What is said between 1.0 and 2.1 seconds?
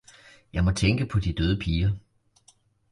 på de døde piger!